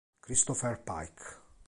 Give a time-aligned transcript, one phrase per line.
[0.19, 1.21] Christopher Pike